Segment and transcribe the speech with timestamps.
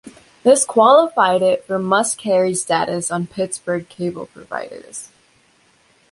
[0.41, 5.09] This qualified it for "must-carry" status on Pittsburgh cable providers.